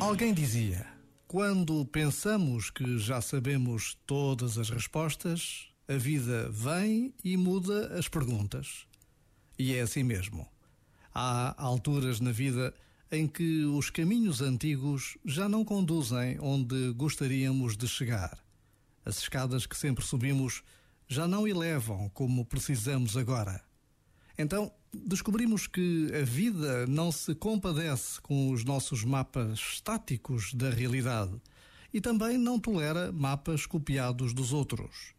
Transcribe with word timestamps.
Alguém 0.00 0.34
dizia: 0.34 0.86
quando 1.28 1.84
pensamos 1.86 2.70
que 2.70 2.98
já 2.98 3.20
sabemos 3.20 3.96
todas 4.06 4.58
as 4.58 4.68
respostas, 4.68 5.68
a 5.86 5.94
vida 5.94 6.50
vem 6.50 7.14
e 7.22 7.36
muda 7.36 7.96
as 7.96 8.08
perguntas. 8.08 8.86
E 9.58 9.74
é 9.74 9.80
assim 9.80 10.02
mesmo. 10.02 10.48
Há 11.14 11.54
alturas 11.62 12.18
na 12.18 12.32
vida 12.32 12.74
em 13.12 13.28
que 13.28 13.64
os 13.64 13.90
caminhos 13.90 14.40
antigos 14.40 15.18
já 15.24 15.48
não 15.48 15.64
conduzem 15.64 16.38
onde 16.40 16.92
gostaríamos 16.92 17.76
de 17.76 17.86
chegar. 17.86 18.38
As 19.04 19.18
escadas 19.18 19.66
que 19.66 19.76
sempre 19.76 20.04
subimos 20.04 20.62
já 21.08 21.26
não 21.26 21.46
elevam 21.46 22.08
como 22.10 22.44
precisamos 22.44 23.16
agora. 23.16 23.62
Então, 24.38 24.72
descobrimos 24.92 25.66
que 25.66 26.10
a 26.14 26.24
vida 26.24 26.86
não 26.86 27.12
se 27.12 27.34
compadece 27.34 28.20
com 28.20 28.50
os 28.50 28.64
nossos 28.64 29.04
mapas 29.04 29.58
estáticos 29.58 30.52
da 30.54 30.70
realidade 30.70 31.40
e 31.92 32.00
também 32.00 32.38
não 32.38 32.58
tolera 32.58 33.12
mapas 33.12 33.66
copiados 33.66 34.32
dos 34.32 34.52
outros. 34.52 35.14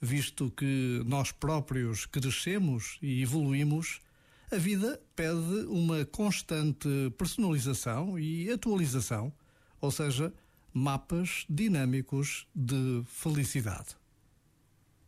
Visto 0.00 0.50
que 0.50 1.02
nós 1.06 1.32
próprios 1.32 2.06
crescemos 2.06 2.98
e 3.02 3.22
evoluímos, 3.22 4.00
a 4.50 4.56
vida 4.56 5.00
pede 5.14 5.66
uma 5.68 6.04
constante 6.04 6.88
personalização 7.18 8.18
e 8.18 8.50
atualização, 8.50 9.32
ou 9.80 9.90
seja, 9.90 10.32
mapas 10.72 11.44
dinâmicos 11.48 12.46
de 12.54 13.02
felicidade. 13.06 13.96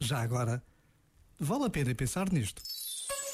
Já 0.00 0.20
agora, 0.20 0.62
vale 1.38 1.64
a 1.64 1.70
pena 1.70 1.94
pensar 1.94 2.30
nisto. 2.32 2.62